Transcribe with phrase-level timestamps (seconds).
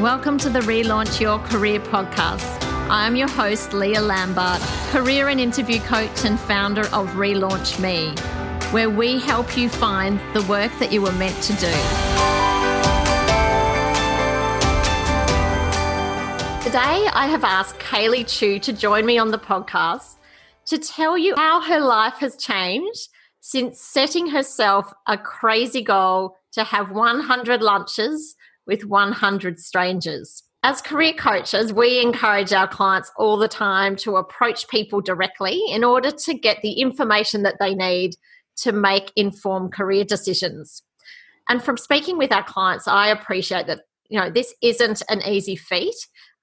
[0.00, 2.62] Welcome to the Relaunch Your Career podcast.
[2.90, 8.10] I'm your host, Leah Lambert, career and interview coach and founder of Relaunch Me,
[8.72, 11.72] where we help you find the work that you were meant to do.
[16.62, 20.16] Today, I have asked Kaylee Chew to join me on the podcast
[20.66, 23.08] to tell you how her life has changed
[23.40, 28.35] since setting herself a crazy goal to have 100 lunches
[28.66, 30.42] with 100 strangers.
[30.62, 35.84] As career coaches, we encourage our clients all the time to approach people directly in
[35.84, 38.16] order to get the information that they need
[38.56, 40.82] to make informed career decisions.
[41.48, 45.56] And from speaking with our clients, I appreciate that you know this isn't an easy
[45.56, 45.94] feat,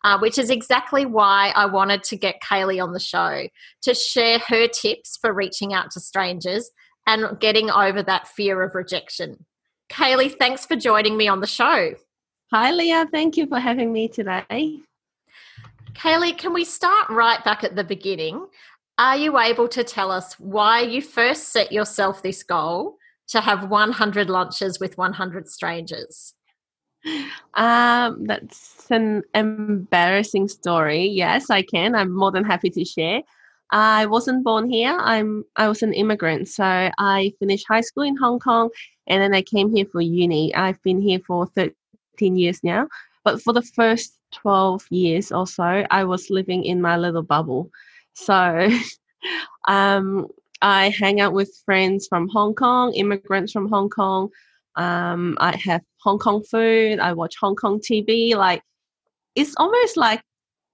[0.04, 3.48] uh, which is exactly why I wanted to get Kaylee on the show
[3.82, 6.70] to share her tips for reaching out to strangers
[7.06, 9.46] and getting over that fear of rejection.
[9.92, 11.96] Kaylee, thanks for joining me on the show.
[12.54, 13.08] Hi, Leah.
[13.12, 14.78] Thank you for having me today.
[15.94, 18.46] Kaylee, can we start right back at the beginning?
[19.00, 22.98] Are you able to tell us why you first set yourself this goal
[23.30, 26.36] to have 100 lunches with 100 strangers?
[27.56, 31.08] Um, that's an embarrassing story.
[31.08, 31.96] Yes, I can.
[31.96, 33.24] I'm more than happy to share.
[33.72, 34.96] I wasn't born here.
[34.96, 36.50] I'm I was an immigrant.
[36.50, 38.70] So I finished high school in Hong Kong
[39.08, 40.54] and then I came here for uni.
[40.54, 41.74] I've been here for 13
[42.22, 42.88] years now.
[43.24, 47.70] But for the first 12 years or so, I was living in my little bubble.
[48.14, 48.70] So
[49.68, 50.28] um,
[50.62, 54.30] I hang out with friends from Hong Kong, immigrants from Hong Kong.
[54.76, 57.00] Um, I have Hong Kong food.
[57.00, 58.36] I watch Hong Kong TV.
[58.36, 58.62] Like,
[59.36, 60.22] it's almost like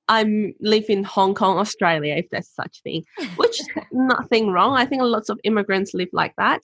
[0.08, 3.06] I live in Hong Kong, Australia, if there's such thing,
[3.38, 4.76] which nothing wrong.
[4.76, 6.62] I think lots of immigrants live like that.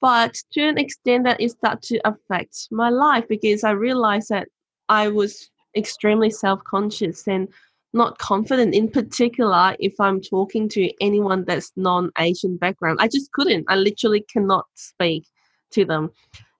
[0.00, 4.48] But to an extent that it started to affect my life because I realized that
[4.88, 7.48] I was extremely self-conscious and
[7.92, 12.98] not confident in particular if I'm talking to anyone that's non-Asian background.
[13.00, 13.66] I just couldn't.
[13.68, 15.24] I literally cannot speak
[15.72, 16.10] to them.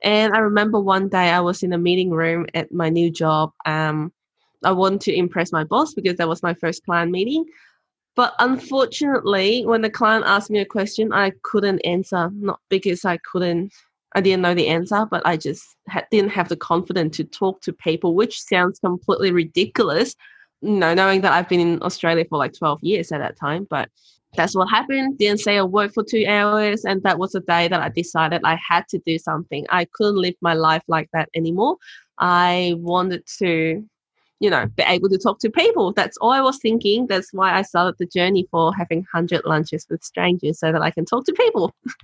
[0.03, 3.53] And I remember one day I was in a meeting room at my new job.
[3.67, 4.12] Um,
[4.65, 7.45] I wanted to impress my boss because that was my first client meeting.
[8.16, 12.31] But unfortunately, when the client asked me a question, I couldn't answer.
[12.34, 13.72] Not because I couldn't,
[14.15, 17.60] I didn't know the answer, but I just had, didn't have the confidence to talk
[17.62, 20.16] to people, which sounds completely ridiculous.
[20.60, 23.66] You know, knowing that I've been in Australia for like 12 years at that time.
[23.70, 23.88] But
[24.37, 25.19] that's what happened.
[25.19, 26.84] Didn't say a word for two hours.
[26.84, 29.66] And that was the day that I decided I had to do something.
[29.70, 31.76] I couldn't live my life like that anymore.
[32.19, 33.84] I wanted to
[34.41, 35.93] you know, be able to talk to people.
[35.93, 37.06] That's all I was thinking.
[37.06, 40.91] That's why I started the journey for having 100 lunches with strangers so that I
[40.91, 41.73] can talk to people.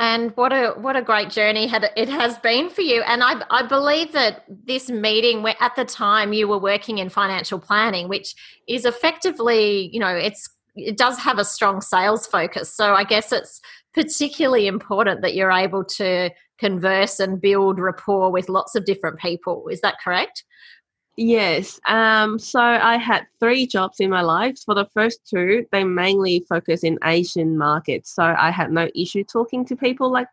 [0.00, 3.02] And what a what a great journey it has been for you.
[3.02, 7.08] And I I believe that this meeting where at the time you were working in
[7.08, 8.36] financial planning, which
[8.68, 12.72] is effectively, you know, it's it does have a strong sales focus.
[12.72, 13.60] So I guess it's
[13.92, 19.66] particularly important that you're able to converse and build rapport with lots of different people.
[19.66, 20.44] Is that correct?
[21.20, 21.80] Yes.
[21.88, 24.56] Um, so I had three jobs in my life.
[24.64, 28.14] For the first two, they mainly focus in Asian markets.
[28.14, 30.28] So I had no issue talking to people like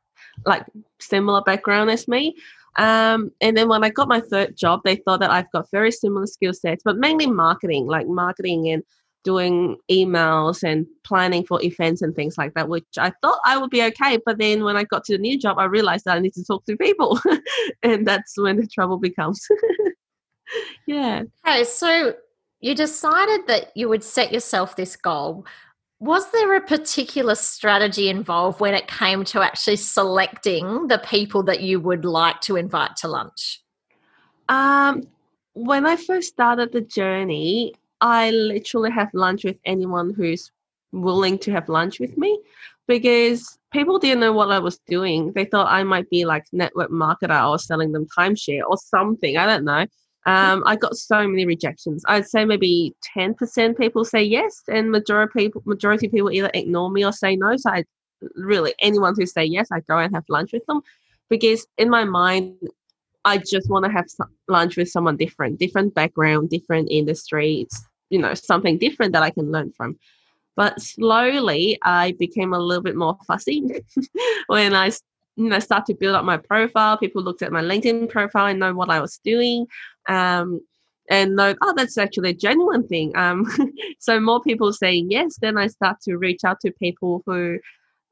[0.46, 0.64] like
[1.02, 2.36] similar background as me.
[2.78, 5.92] Um, and then when I got my third job, they thought that I've got very
[5.92, 8.84] similar skill sets, but mainly marketing, like marketing and
[9.24, 13.72] doing emails and planning for events and things like that, which I thought I would
[13.72, 14.20] be okay.
[14.24, 16.44] But then when I got to the new job, I realized that I need to
[16.46, 17.20] talk to people.
[17.84, 19.42] and that's when the trouble becomes.
[20.86, 21.24] yeah.
[21.48, 22.16] Okay, so
[22.60, 25.46] you decided that you would set yourself this goal.
[26.00, 31.62] Was there a particular strategy involved when it came to actually selecting the people that
[31.62, 33.62] you would like to invite to lunch?
[34.50, 35.04] Um,
[35.54, 40.52] when I first started the journey, I literally have lunch with anyone who's
[40.92, 42.40] willing to have lunch with me
[42.88, 45.32] because people didn't know what I was doing.
[45.34, 49.38] They thought I might be like network marketer or selling them timeshare or something.
[49.38, 49.86] I don't know.
[50.28, 52.04] Um, I got so many rejections.
[52.08, 56.90] I'd say maybe ten percent people say yes, and majority people majority people either ignore
[56.90, 57.56] me or say no.
[57.58, 57.84] So I
[58.36, 60.82] really anyone who say yes, I go and have lunch with them,
[61.30, 62.58] because in my mind,
[63.24, 64.06] I just want to have
[64.48, 67.68] lunch with someone different, different background, different industry.
[68.10, 70.00] You know something different that I can learn from.
[70.56, 73.62] But slowly, I became a little bit more fussy
[74.48, 74.90] when I
[75.36, 76.98] you know, start to build up my profile.
[76.98, 79.68] People looked at my LinkedIn profile and know what I was doing.
[80.08, 80.62] Um,
[81.10, 83.16] and know, oh, that's actually a genuine thing.
[83.16, 83.46] Um,
[84.00, 87.60] so more people saying yes, then I start to reach out to people who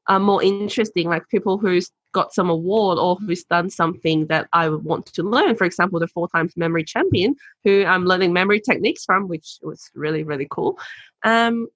[0.06, 4.68] are more interesting, like people who's got some award or who's done something that I
[4.68, 5.56] would want to learn.
[5.56, 7.34] For example, the four times memory champion,
[7.64, 10.78] who I'm learning memory techniques from, which was really, really cool.
[11.24, 11.68] Um,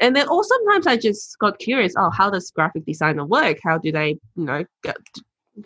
[0.00, 3.58] and then or sometimes I just got curious, oh, how does graphic designer work?
[3.62, 4.96] How do they, you know, get,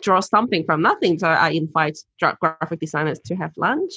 [0.01, 1.19] draw something from nothing?
[1.19, 3.93] So I invite graphic designers to have lunch.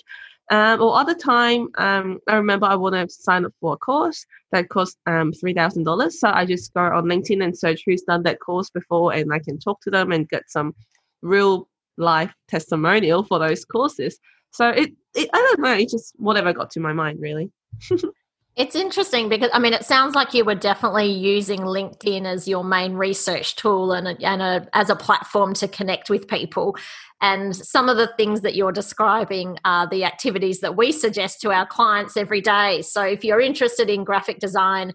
[0.51, 4.27] Um, or other time, um, I remember I wanted to sign up for a course
[4.53, 6.13] that cost um, $3,000.
[6.13, 9.39] So I just go on LinkedIn and search who's done that course before and I
[9.39, 10.75] can talk to them and get some
[11.23, 14.19] real life testimonial for those courses.
[14.51, 17.51] So it, it I don't know, it just whatever got to my mind really.
[18.57, 22.63] It's interesting because I mean, it sounds like you were definitely using LinkedIn as your
[22.63, 26.77] main research tool and, a, and a, as a platform to connect with people.
[27.21, 31.51] And some of the things that you're describing are the activities that we suggest to
[31.51, 32.83] our clients every day.
[32.83, 34.93] So if you're interested in graphic design,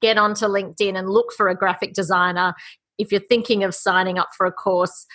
[0.00, 2.54] get onto LinkedIn and look for a graphic designer.
[2.96, 5.06] If you're thinking of signing up for a course,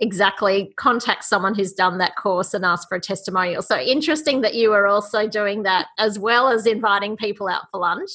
[0.00, 3.62] exactly contact someone who's done that course and ask for a testimonial.
[3.62, 7.80] So interesting that you are also doing that as well as inviting people out for
[7.80, 8.10] lunch.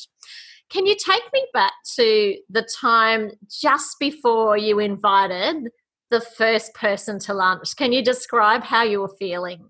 [0.69, 5.69] Can you take me back to the time just before you invited
[6.09, 7.75] the first person to lunch?
[7.75, 9.65] Can you describe how you were feeling?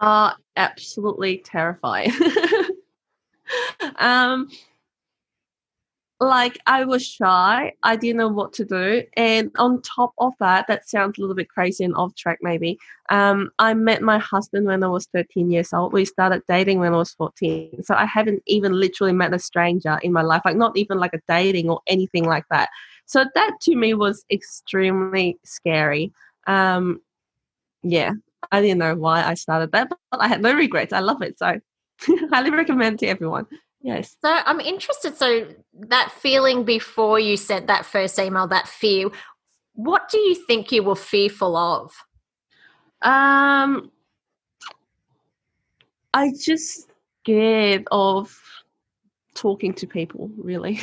[0.00, 2.10] Uh, absolutely terrified.
[3.96, 4.48] um,
[6.18, 7.72] like I was shy.
[7.82, 9.02] I didn't know what to do.
[9.16, 12.78] And on top of that, that sounds a little bit crazy and off track maybe.
[13.10, 15.92] Um, I met my husband when I was 13 years old.
[15.92, 17.82] We started dating when I was 14.
[17.82, 21.12] So I haven't even literally met a stranger in my life, like not even like
[21.12, 22.70] a dating or anything like that.
[23.04, 26.12] So that to me was extremely scary.
[26.46, 27.00] Um,
[27.82, 28.12] yeah,
[28.50, 30.94] I didn't know why I started that, but I had no regrets.
[30.94, 31.38] I love it.
[31.38, 31.60] So
[32.30, 33.46] highly recommend to everyone.
[33.86, 34.16] Yes.
[34.20, 35.16] So I'm interested.
[35.16, 35.46] So
[35.88, 39.10] that feeling before you sent that first email, that fear,
[39.74, 41.94] what do you think you were fearful of?
[43.02, 43.92] Um,
[46.12, 46.88] I just
[47.22, 48.36] scared of
[49.34, 50.32] talking to people.
[50.36, 50.80] Really,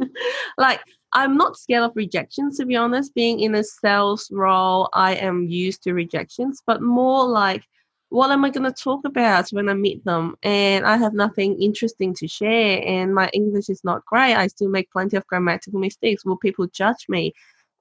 [0.58, 0.80] like
[1.12, 2.58] I'm not scared of rejections.
[2.58, 7.28] To be honest, being in a sales role, I am used to rejections, but more
[7.28, 7.62] like
[8.10, 10.36] what am I going to talk about when I meet them?
[10.42, 14.34] And I have nothing interesting to share, and my English is not great.
[14.34, 16.24] I still make plenty of grammatical mistakes.
[16.24, 17.32] Will people judge me?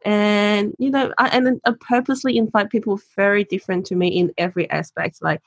[0.06, 4.70] And you know, I, and I purposely invite people very different to me in every
[4.70, 5.42] aspect, like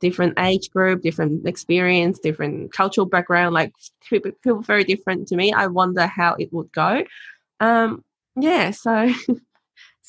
[0.00, 3.72] different age group, different experience, different cultural background, like
[4.08, 5.52] people, people very different to me.
[5.52, 7.04] I wonder how it would go.
[7.60, 8.04] Um,
[8.36, 9.12] yeah, so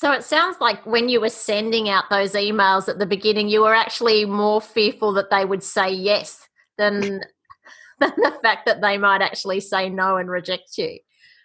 [0.00, 3.60] So it sounds like when you were sending out those emails at the beginning, you
[3.60, 6.48] were actually more fearful that they would say yes
[6.78, 7.20] than
[8.00, 10.98] than the fact that they might actually say no and reject you.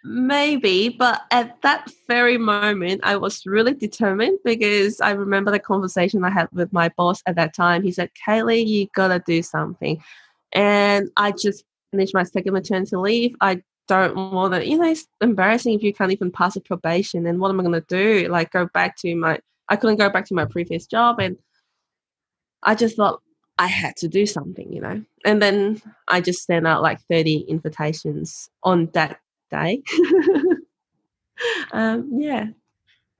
[0.04, 6.24] Maybe, but at that very moment, I was really determined because I remember the conversation
[6.24, 7.82] I had with my boss at that time.
[7.82, 10.02] He said, Kaylee, you gotta do something.
[10.54, 13.36] And I just finished my second maternity leave.
[13.42, 17.26] I don't want to, you know, it's embarrassing if you can't even pass a probation.
[17.26, 18.28] And what am I going to do?
[18.28, 19.38] Like, go back to my,
[19.68, 21.18] I couldn't go back to my previous job.
[21.20, 21.36] And
[22.62, 23.22] I just thought
[23.58, 25.02] I had to do something, you know.
[25.24, 29.82] And then I just sent out like 30 invitations on that day.
[31.72, 32.46] um, yeah.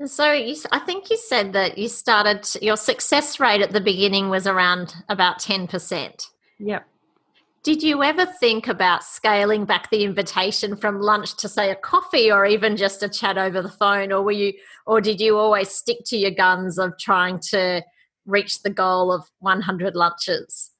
[0.05, 4.29] So you, I think you said that you started, your success rate at the beginning
[4.29, 6.27] was around about 10%.
[6.59, 6.87] Yep.
[7.67, 12.31] Did you ever think about scaling back the invitation from lunch to say a coffee
[12.31, 14.53] or even just a chat over the phone or were you
[14.87, 17.83] or did you always stick to your guns of trying to
[18.25, 20.71] reach the goal of 100 lunches?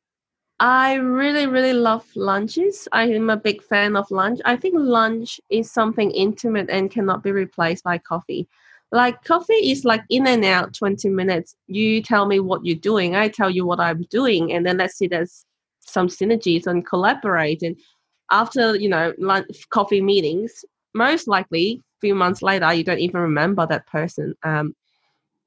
[0.61, 2.87] I really, really love lunches.
[2.93, 4.39] I am a big fan of lunch.
[4.45, 8.47] I think lunch is something intimate and cannot be replaced by coffee.
[8.93, 11.57] Like coffee is like in and out 20 minutes.
[11.67, 14.99] You tell me what you're doing, I tell you what I'm doing, and then let's
[14.99, 15.45] see as
[15.87, 17.63] some synergies and collaborate.
[17.63, 17.77] And
[18.31, 20.65] after you know lunch, coffee meetings,
[20.95, 24.75] most likely a few months later, you don't even remember that person, um,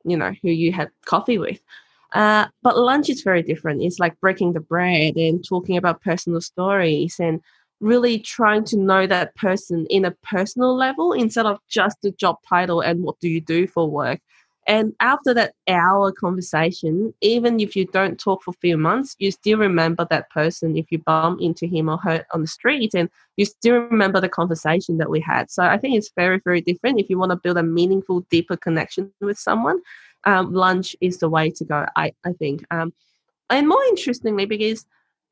[0.03, 1.59] you know, who you had coffee with.
[2.13, 3.83] Uh, but lunch is very different.
[3.83, 7.39] It's like breaking the bread and talking about personal stories and
[7.79, 12.37] really trying to know that person in a personal level instead of just the job
[12.47, 14.19] title and what do you do for work.
[14.69, 19.31] And after that hour conversation, even if you don't talk for a few months, you
[19.31, 23.09] still remember that person if you bump into him or her on the street and
[23.35, 25.49] you still remember the conversation that we had.
[25.49, 26.99] So I think it's very, very different.
[26.99, 29.81] If you want to build a meaningful, deeper connection with someone,
[30.25, 32.63] um, lunch is the way to go, I, I think.
[32.69, 32.93] Um,
[33.49, 34.85] and more interestingly, because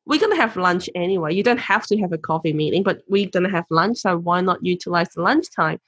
[0.07, 1.35] we're going to have lunch anyway.
[1.35, 3.99] You don't have to have a coffee meeting, but we're going to have lunch.
[3.99, 5.79] So why not utilize the lunchtime?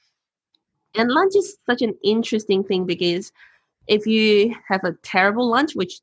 [0.96, 3.32] And lunch is such an interesting thing because
[3.86, 6.00] if you have a terrible lunch, which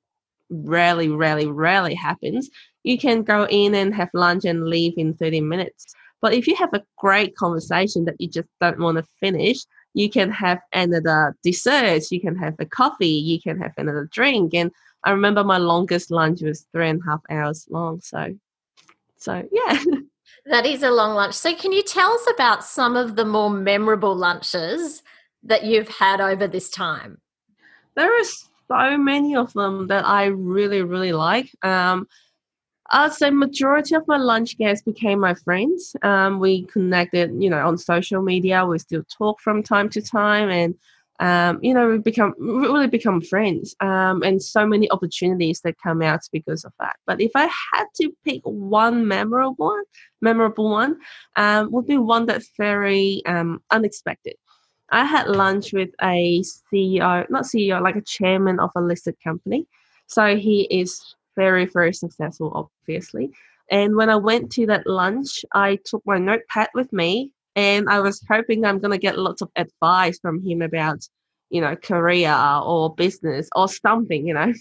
[0.49, 2.49] rarely, rarely, rarely happens,
[2.83, 5.93] you can go in and have lunch and leave in 30 minutes.
[6.21, 9.57] But if you have a great conversation that you just don't want to finish,
[9.93, 14.53] you can have another dessert, you can have a coffee, you can have another drink.
[14.53, 14.71] And
[15.03, 18.01] I remember my longest lunch was three and a half hours long.
[18.01, 18.35] So,
[19.17, 19.83] so yeah.
[20.45, 21.33] That is a long lunch.
[21.33, 25.03] So, can you tell us about some of the more memorable lunches
[25.43, 27.19] that you've had over this time?
[27.95, 31.49] There are so many of them that I really, really like.
[31.63, 32.07] Um,
[32.91, 35.95] I'd say majority of my lunch guests became my friends.
[36.03, 38.65] Um, we connected, you know, on social media.
[38.65, 40.75] We still talk from time to time, and
[41.19, 43.75] um, you know, we become really become friends.
[43.79, 46.97] Um, and so many opportunities that come out because of that.
[47.05, 49.83] But if I had to pick one memorable one,
[50.21, 50.97] memorable one,
[51.35, 54.35] um, would be one that's very um, unexpected.
[54.89, 59.67] I had lunch with a CEO, not CEO, like a chairman of a listed company.
[60.05, 61.01] So he is
[61.35, 63.31] very, very successful, obviously.
[63.69, 67.99] And when I went to that lunch, I took my notepad with me and I
[68.01, 70.99] was hoping I'm going to get lots of advice from him about,
[71.49, 72.31] you know, career
[72.63, 74.53] or business or something, you know.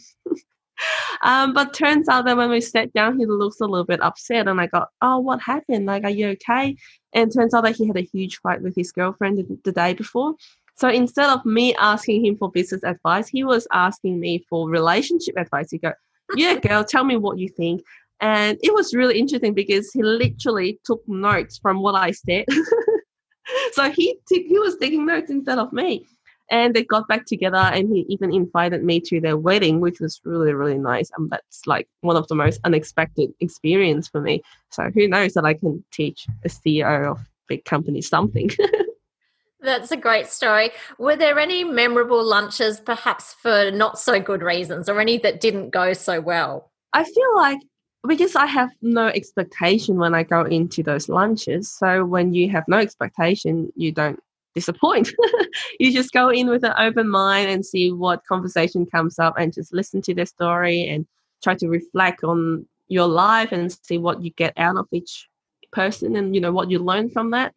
[1.23, 4.49] um, but turns out that when we sat down, he looks a little bit upset,
[4.49, 5.85] and I got, oh, what happened?
[5.85, 6.75] Like, are you okay?
[7.13, 9.93] And turns out that he had a huge fight with his girlfriend the, the day
[9.93, 10.35] before.
[10.77, 15.37] So instead of me asking him for business advice, he was asking me for relationship
[15.37, 15.71] advice.
[15.71, 15.93] He go,
[16.35, 17.83] yeah, girl, tell me what you think.
[18.21, 22.47] And it was really interesting because he literally took notes from what I said.
[23.73, 26.07] so he t- he was taking notes instead of me.
[26.49, 30.21] And they got back together and he even invited me to their wedding, which was
[30.25, 31.11] really, really nice.
[31.17, 34.43] And that's like one of the most unexpected experience for me.
[34.71, 37.19] So who knows that I can teach a CEO of
[37.49, 38.51] big company something.
[39.61, 40.71] That's a great story.
[40.99, 45.71] Were there any memorable lunches, perhaps for not so good reasons, or any that didn't
[45.71, 46.71] go so well?
[46.93, 47.59] I feel like
[48.07, 51.71] because I have no expectation when I go into those lunches.
[51.71, 54.21] So when you have no expectation, you don't
[54.55, 55.13] disappoint.
[55.81, 59.53] you just go in with an open mind and see what conversation comes up and
[59.53, 61.07] just listen to their story and
[61.43, 65.29] try to reflect on your life and see what you get out of each
[65.73, 67.55] person and you know what you learn from that.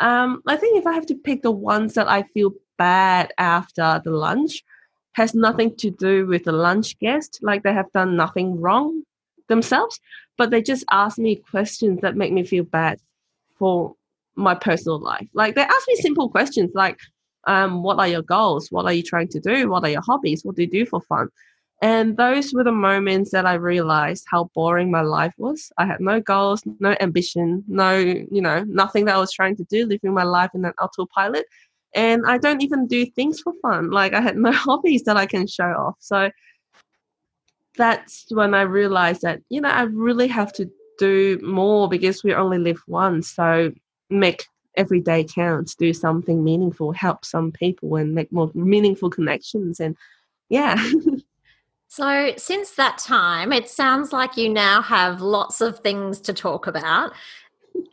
[0.00, 4.00] Um, I think if I have to pick the ones that I feel bad after
[4.04, 4.62] the lunch,
[5.14, 7.38] has nothing to do with the lunch guest.
[7.42, 9.02] Like they have done nothing wrong
[9.54, 10.00] themselves,
[10.38, 12.98] but they just ask me questions that make me feel bad
[13.58, 13.94] for
[14.34, 15.28] my personal life.
[15.34, 16.98] Like they ask me simple questions like,
[17.46, 18.68] um, what are your goals?
[18.70, 19.68] What are you trying to do?
[19.68, 20.44] What are your hobbies?
[20.44, 21.28] What do you do for fun?
[21.82, 25.72] And those were the moments that I realized how boring my life was.
[25.78, 29.64] I had no goals, no ambition, no, you know, nothing that I was trying to
[29.64, 31.44] do, living my life in an autopilot.
[31.94, 33.90] And I don't even do things for fun.
[33.90, 35.96] Like I had no hobbies that I can show off.
[35.98, 36.30] So
[37.76, 42.34] that's when I realized that, you know, I really have to do more because we
[42.34, 43.30] only live once.
[43.30, 43.72] So
[44.10, 44.44] make
[44.76, 49.80] every day count, do something meaningful, help some people and make more meaningful connections.
[49.80, 49.96] And
[50.48, 50.82] yeah.
[51.94, 56.66] So, since that time, it sounds like you now have lots of things to talk
[56.66, 57.12] about.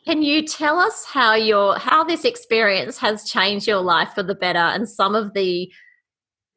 [0.05, 4.35] Can you tell us how your how this experience has changed your life for the
[4.35, 5.69] better and some of the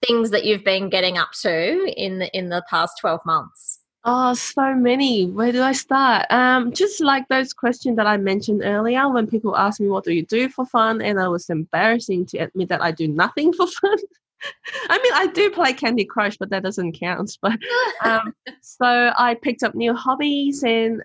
[0.06, 3.80] things that you've been getting up to in the in the past 12 months?
[4.04, 5.26] Oh, so many.
[5.26, 6.26] Where do I start?
[6.30, 10.12] Um, just like those questions that I mentioned earlier when people ask me what do
[10.12, 13.66] you do for fun and I was embarrassing to admit that I do nothing for
[13.80, 13.96] fun.
[14.88, 17.38] I mean, I do play Candy Crush, but that doesn't count.
[17.42, 17.58] But
[18.02, 21.00] um, so I picked up new hobbies, and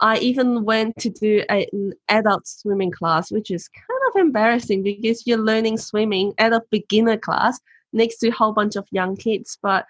[0.00, 4.82] I even went to do a, an adult swimming class, which is kind of embarrassing
[4.82, 7.60] because you're learning swimming at a beginner class
[7.92, 9.58] next to a whole bunch of young kids.
[9.62, 9.86] But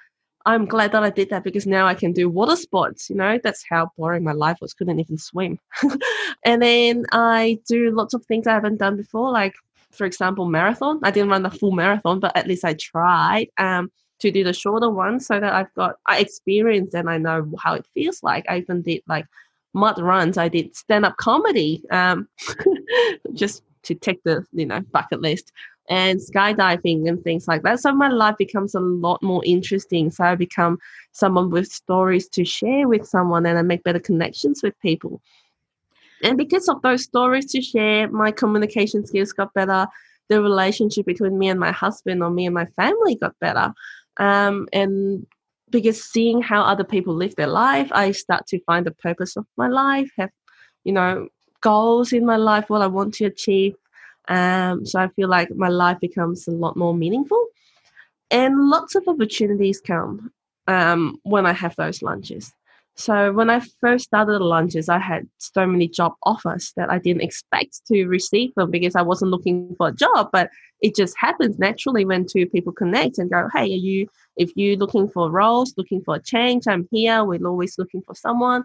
[0.46, 3.10] I'm glad that I did that because now I can do water sports.
[3.10, 4.74] You know, that's how boring my life was.
[4.74, 5.58] Couldn't even swim.
[6.44, 9.54] and then I do lots of things I haven't done before, like
[9.92, 11.00] for example, marathon.
[11.02, 13.90] I didn't run the full marathon, but at least I tried um,
[14.20, 17.74] to do the shorter one so that I've got I experienced and I know how
[17.74, 18.46] it feels like.
[18.48, 19.26] I even did like
[19.74, 20.38] mud runs.
[20.38, 22.28] I did stand up comedy um,
[23.34, 25.52] just to take the you know bucket list
[25.90, 27.80] and skydiving and things like that.
[27.80, 30.10] So my life becomes a lot more interesting.
[30.10, 30.78] So I become
[31.12, 35.20] someone with stories to share with someone and I make better connections with people.
[36.22, 39.88] And because of those stories to share, my communication skills got better.
[40.28, 43.74] The relationship between me and my husband or me and my family got better.
[44.18, 45.26] Um, and
[45.70, 49.46] because seeing how other people live their life, I start to find the purpose of
[49.56, 50.30] my life, have,
[50.84, 51.28] you know,
[51.62, 53.74] goals in my life, what I want to achieve.
[54.28, 57.46] Um, so I feel like my life becomes a lot more meaningful,
[58.30, 60.32] and lots of opportunities come
[60.66, 62.52] um, when I have those lunches.
[62.96, 66.98] So when I first started the lunches, I had so many job offers that I
[66.98, 70.28] didn't expect to receive them because I wasn't looking for a job.
[70.32, 70.50] But
[70.82, 74.06] it just happens naturally when two people connect and go, "Hey, are you?
[74.36, 77.24] If you're looking for roles, looking for a change, I'm here.
[77.24, 78.64] We're always looking for someone."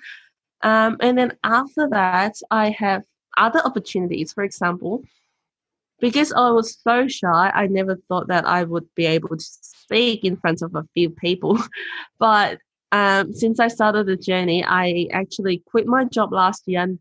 [0.63, 3.03] Um, and then after that, I have
[3.37, 4.33] other opportunities.
[4.33, 5.03] For example,
[5.99, 10.23] because I was so shy, I never thought that I would be able to speak
[10.23, 11.59] in front of a few people.
[12.19, 12.59] but
[12.91, 16.99] um, since I started the journey, I actually quit my job last year and,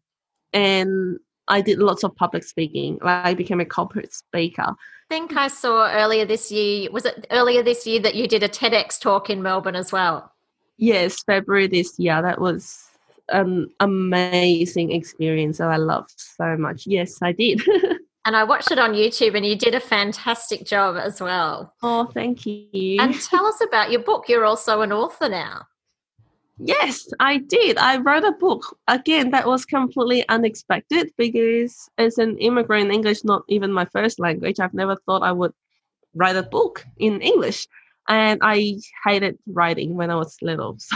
[0.53, 2.99] and I did lots of public speaking.
[3.03, 4.63] Like I became a corporate speaker.
[4.63, 8.43] I think I saw earlier this year, was it earlier this year that you did
[8.43, 10.33] a TEDx talk in Melbourne as well?
[10.79, 12.21] Yes, February this year.
[12.23, 12.85] That was
[13.29, 16.87] an amazing experience that I loved so much.
[16.87, 17.63] Yes, I did.
[18.25, 21.75] and I watched it on YouTube and you did a fantastic job as well.
[21.83, 22.99] Oh, thank you.
[23.01, 24.29] And tell us about your book.
[24.29, 25.67] You're also an author now.
[26.59, 27.79] Yes, I did.
[27.79, 28.79] I wrote a book.
[28.87, 34.61] Again, that was completely unexpected because as an immigrant, English not even my first language.
[34.61, 35.53] I've never thought I would
[36.15, 37.67] write a book in English.
[38.09, 40.79] And I hated writing when I was little.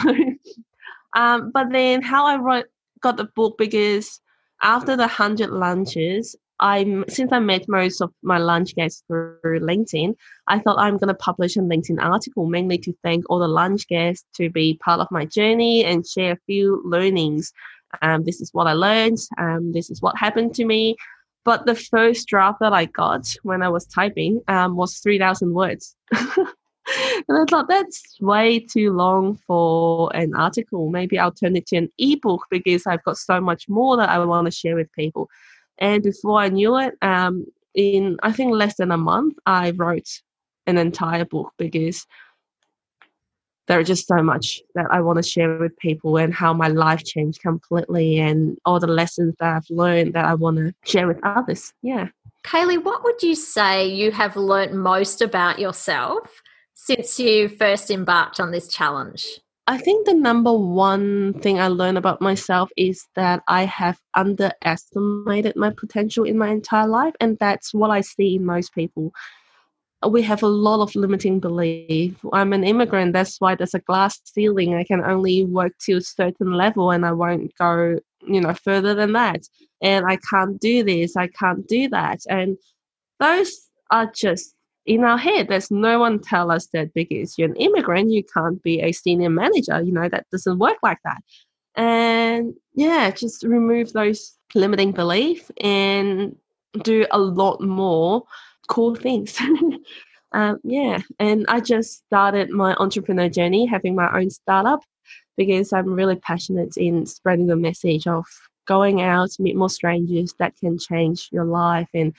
[1.14, 2.66] So um, but then how I wrote
[3.00, 4.20] got the book because
[4.62, 10.14] after the hundred lunches, I'm since I met most of my lunch guests through LinkedIn,
[10.48, 13.86] I thought I'm going to publish a LinkedIn article mainly to thank all the lunch
[13.88, 17.52] guests to be part of my journey and share a few learnings.
[18.02, 19.18] Um, this is what I learned.
[19.38, 20.96] Um, this is what happened to me.
[21.44, 25.96] But the first draft that I got when I was typing um, was 3,000 words.
[26.12, 30.90] and I thought that's way too long for an article.
[30.90, 34.18] Maybe I'll turn it to an ebook because I've got so much more that I
[34.18, 35.30] want to share with people.
[35.78, 40.08] And before I knew it, um, in I think less than a month, I wrote
[40.66, 42.06] an entire book because
[43.68, 46.68] there are just so much that I want to share with people and how my
[46.68, 51.06] life changed completely and all the lessons that I've learned that I want to share
[51.06, 51.72] with others.
[51.82, 52.08] Yeah.
[52.44, 58.40] Kaylee, what would you say you have learnt most about yourself since you first embarked
[58.40, 59.40] on this challenge?
[59.68, 65.56] I think the number one thing I learned about myself is that I have underestimated
[65.56, 69.12] my potential in my entire life, and that's what I see in most people.
[70.08, 72.16] We have a lot of limiting belief.
[72.32, 74.74] I'm an immigrant, that's why there's a glass ceiling.
[74.74, 78.94] I can only work to a certain level and I won't go, you know, further
[78.94, 79.42] than that.
[79.82, 82.20] And I can't do this, I can't do that.
[82.30, 82.56] And
[83.20, 83.52] those
[83.90, 84.54] are just
[84.88, 88.60] in our head, there's no one tell us that because you're an immigrant, you can't
[88.62, 89.82] be a senior manager.
[89.82, 91.22] You know, that doesn't work like that.
[91.76, 96.34] And yeah, just remove those limiting belief and
[96.82, 98.24] do a lot more
[98.68, 99.38] cool things.
[100.32, 104.80] um, yeah, and I just started my entrepreneur journey, having my own startup
[105.36, 108.24] because I'm really passionate in spreading the message of
[108.66, 112.14] going out, meet more strangers that can change your life and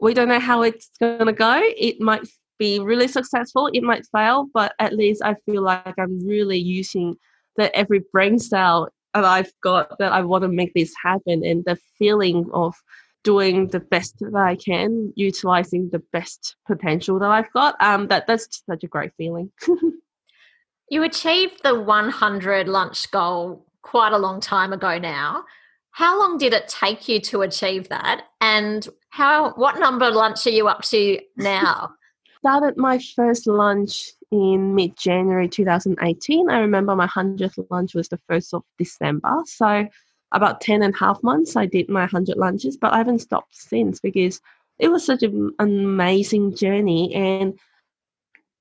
[0.00, 1.60] we don't know how it's going to go.
[1.62, 2.26] It might
[2.58, 7.16] be really successful, it might fail, but at least I feel like I'm really using
[7.56, 11.64] the every brain cell that I've got that I want to make this happen and
[11.64, 12.74] the feeling of
[13.22, 17.74] doing the best that I can, utilizing the best potential that I've got.
[17.80, 19.50] Um, that that's such a great feeling.
[20.90, 25.44] you achieved the 100 lunch goal quite a long time ago now.
[25.90, 28.26] How long did it take you to achieve that?
[28.40, 31.94] And how what number lunch are you up to now?
[32.40, 36.50] Started my first lunch in mid January 2018.
[36.50, 39.42] I remember my 100th lunch was the 1st of December.
[39.46, 39.86] So,
[40.32, 43.54] about 10 and a half months, I did my 100 lunches, but I haven't stopped
[43.56, 44.40] since because
[44.80, 47.14] it was such an amazing journey.
[47.14, 47.56] And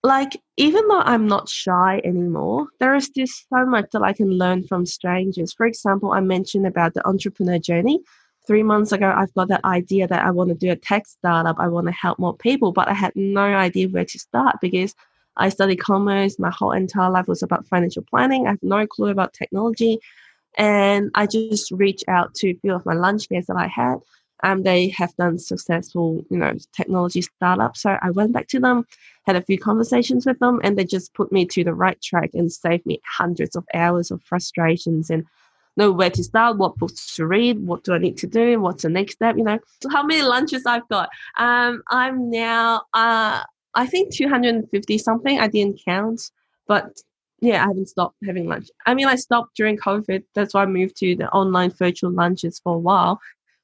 [0.03, 4.29] like even though I'm not shy anymore, there is just so much that I can
[4.29, 5.51] learn from strangers.
[5.51, 8.01] For example, I mentioned about the entrepreneur journey.
[8.45, 11.57] Three months ago, I've got that idea that I want to do a tech startup.
[11.59, 14.93] I want to help more people, but I had no idea where to start because
[15.37, 16.37] I studied commerce.
[16.37, 18.45] My whole entire life was about financial planning.
[18.45, 19.99] I have no clue about technology.
[20.57, 23.99] And I just reached out to a few of my lunch guests that I had
[24.43, 27.81] um, they have done successful, you know, technology startups.
[27.81, 28.85] So I went back to them,
[29.25, 32.31] had a few conversations with them, and they just put me to the right track
[32.33, 35.25] and saved me hundreds of hours of frustrations and
[35.77, 38.83] know where to start, what books to read, what do I need to do, what's
[38.83, 39.59] the next step, you know.
[39.91, 41.09] How many lunches I've got.
[41.37, 43.41] Um, I'm now uh
[43.75, 45.39] I think 250 something.
[45.39, 46.29] I didn't count,
[46.67, 47.01] but
[47.39, 48.69] yeah, I haven't stopped having lunch.
[48.85, 50.23] I mean, I stopped during COVID.
[50.33, 53.19] That's why I moved to the online virtual lunches for a while.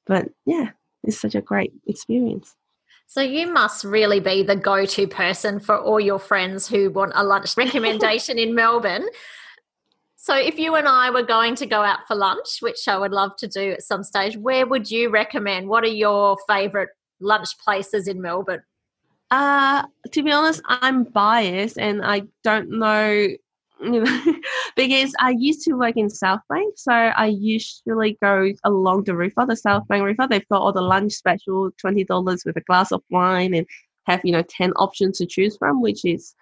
[0.06, 0.70] But yeah.
[1.04, 2.54] it's such a great experience.
[3.06, 7.24] So you must really be the go-to person for all your friends who want a
[7.24, 9.08] lunch recommendation in Melbourne.
[10.22, 13.10] So if you and I were going to go out for lunch, which I would
[13.10, 15.66] love to do at some stage, where would you recommend?
[15.66, 18.62] What are your favorite lunch places in Melbourne?
[19.30, 23.28] Uh, to be honest, I'm biased and I don't know
[23.82, 24.34] you know,
[24.76, 29.46] because I used to work in South Bank, so I usually go along the river,
[29.46, 30.26] the South Bank River.
[30.28, 33.66] They've got all the lunch special, twenty dollars with a glass of wine, and
[34.04, 36.34] have you know ten options to choose from, which is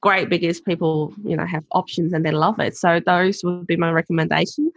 [0.00, 2.76] great because people you know have options and they love it.
[2.76, 4.70] So those would be my recommendation.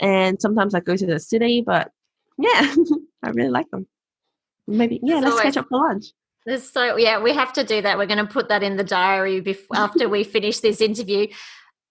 [0.00, 1.90] And sometimes I go to the city, but
[2.38, 2.74] yeah,
[3.22, 3.86] I really like them.
[4.66, 6.06] Maybe yeah, let's catch up for lunch.
[6.46, 7.98] There's so yeah, we have to do that.
[7.98, 11.28] We're going to put that in the diary before, after we finish this interview.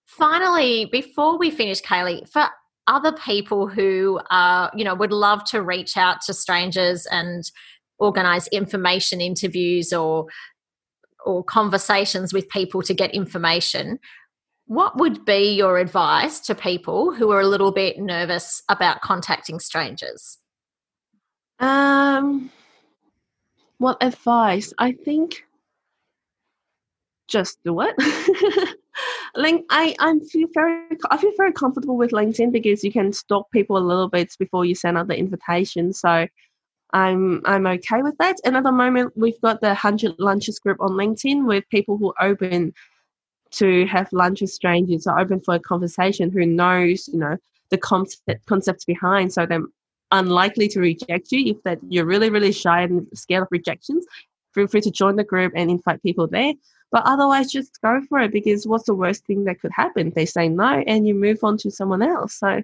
[0.07, 2.47] Finally, before we finish, Kaylee, for
[2.87, 7.49] other people who are you know would love to reach out to strangers and
[7.99, 10.25] organize information interviews or
[11.25, 13.99] or conversations with people to get information
[14.67, 19.59] what would be your advice to people who are a little bit nervous about contacting
[19.59, 20.37] strangers
[21.59, 22.49] um
[23.81, 24.71] what advice?
[24.77, 25.43] I think
[27.27, 27.95] just do it.
[29.35, 33.49] Link, I I feel very I feel very comfortable with LinkedIn because you can stalk
[33.49, 35.93] people a little bit before you send out the invitation.
[35.93, 36.27] So
[36.93, 38.37] I'm I'm okay with that.
[38.43, 42.13] And at the moment, we've got the hundred lunches group on LinkedIn with people who
[42.17, 42.73] are open
[43.51, 47.37] to have lunch with strangers, are open for a conversation, who knows you know
[47.69, 49.33] the concept concepts behind.
[49.33, 49.63] So they're
[50.11, 51.55] unlikely to reject you.
[51.55, 54.05] If that you're really really shy and scared of rejections
[54.53, 56.53] feel free to join the group and invite people there.
[56.91, 60.11] But otherwise just go for it because what's the worst thing that could happen?
[60.13, 62.33] They say no and you move on to someone else.
[62.33, 62.61] So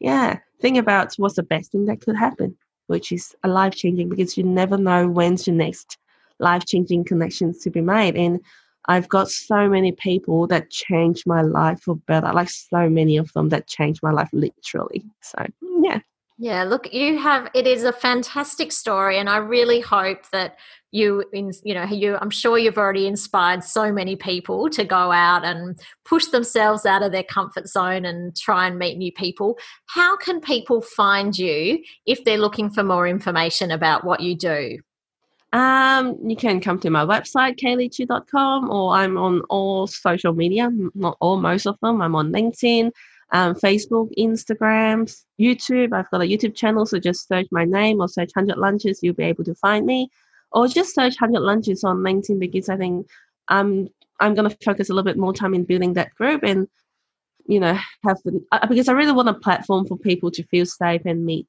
[0.00, 2.56] yeah think about what's the best thing that could happen
[2.90, 5.96] which is a life changing because you never know when's your next
[6.38, 8.40] life changing connections to be made and
[8.86, 13.32] I've got so many people that changed my life for better, like so many of
[13.34, 15.04] them that changed my life literally.
[15.20, 15.44] So,
[15.82, 16.00] yeah.
[16.42, 20.56] Yeah, look, you have it is a fantastic story, and I really hope that
[20.90, 22.16] you, in, you know, you.
[22.18, 27.02] I'm sure you've already inspired so many people to go out and push themselves out
[27.02, 29.58] of their comfort zone and try and meet new people.
[29.84, 34.78] How can people find you if they're looking for more information about what you do?
[35.52, 41.18] Um, you can come to my website, kayleechew.com, or I'm on all social media, not
[41.20, 42.00] all, most of them.
[42.00, 42.92] I'm on LinkedIn,
[43.32, 45.92] um, Facebook, Instagram, YouTube.
[45.92, 49.14] I've got a YouTube channel, so just search my name or search 100 Lunches, you'll
[49.14, 50.08] be able to find me.
[50.52, 53.06] Or just search 100 Lunches on LinkedIn because I think
[53.48, 53.88] I'm,
[54.18, 56.66] I'm going to focus a little bit more time in building that group and,
[57.46, 60.66] you know, have the, uh, because I really want a platform for people to feel
[60.66, 61.46] safe and meet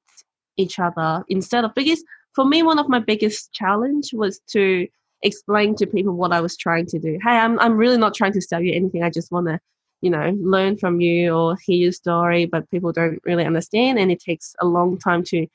[0.57, 2.03] each other instead of, because
[2.35, 4.87] for me, one of my biggest challenge was to
[5.23, 7.17] explain to people what I was trying to do.
[7.23, 9.03] Hey, I'm, I'm really not trying to sell you anything.
[9.03, 9.59] I just want to
[10.01, 14.11] you know learn from you or hear your story but people don't really understand and
[14.11, 15.47] it takes a long time to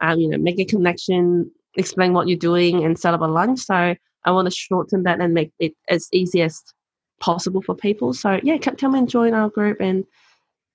[0.00, 3.60] um, you know make a connection explain what you're doing and set up a lunch.
[3.60, 3.94] So
[4.26, 6.62] i want to shorten that and make it as easy as
[7.20, 8.12] possible for people.
[8.12, 10.04] So yeah come and join our group and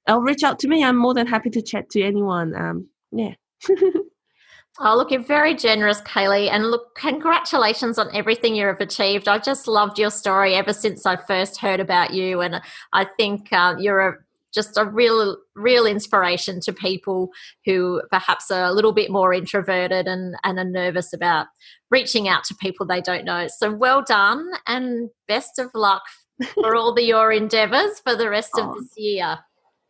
[0.08, 0.84] i'll reach out to me.
[0.84, 2.56] I'm more than happy to chat to anyone.
[2.56, 3.36] Um yeah
[4.82, 6.50] Oh, look, you're very generous, Kaylee.
[6.50, 9.28] And look, congratulations on everything you have achieved.
[9.28, 12.40] I just loved your story ever since I first heard about you.
[12.42, 12.62] And
[12.94, 14.14] I think uh, you're a,
[14.54, 17.30] just a real, real inspiration to people
[17.66, 21.48] who perhaps are a little bit more introverted and, and are nervous about
[21.92, 23.48] reaching out to people they don't know.
[23.50, 26.04] So well done and best of luck
[26.54, 28.72] for all the, your endeavors for the rest oh.
[28.72, 29.40] of this year.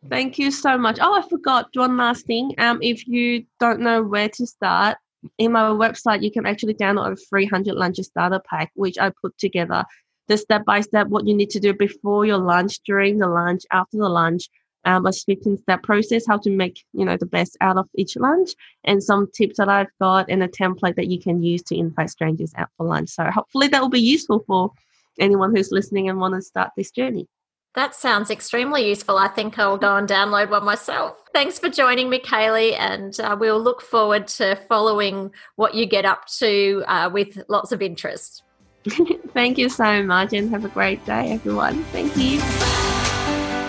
[0.08, 0.98] Thank you so much.
[1.00, 2.54] Oh, I forgot one last thing.
[2.58, 4.96] Um, if you don't know where to start,
[5.36, 9.36] in my website you can actually download a 300 lunches starter pack, which I put
[9.36, 9.84] together
[10.28, 13.62] the step by step what you need to do before your lunch, during the lunch,
[13.72, 14.48] after the lunch,
[14.86, 18.16] um, a 15 step process how to make you know the best out of each
[18.16, 18.52] lunch,
[18.84, 22.08] and some tips that I've got, and a template that you can use to invite
[22.08, 23.10] strangers out for lunch.
[23.10, 24.72] So hopefully that will be useful for
[25.18, 27.28] anyone who's listening and want to start this journey.
[27.74, 29.16] That sounds extremely useful.
[29.16, 31.16] I think I'll go and download one myself.
[31.32, 36.04] Thanks for joining me, Kaylee, and uh, we'll look forward to following what you get
[36.04, 38.42] up to uh, with lots of interest.
[39.34, 41.84] Thank you so much, and have a great day, everyone.
[41.84, 42.40] Thank you.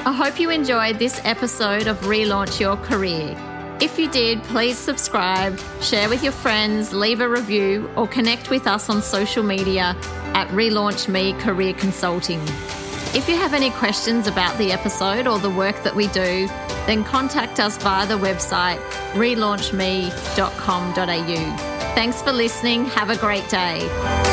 [0.03, 3.37] I hope you enjoyed this episode of Relaunch Your Career.
[3.79, 8.65] If you did, please subscribe, share with your friends, leave a review, or connect with
[8.65, 9.95] us on social media
[10.33, 12.41] at Relaunch Me Career Consulting.
[13.13, 16.47] If you have any questions about the episode or the work that we do,
[16.87, 18.79] then contact us via the website
[19.13, 21.57] relaunchme.com.au.
[21.93, 22.85] Thanks for listening.
[22.85, 24.30] Have a great day.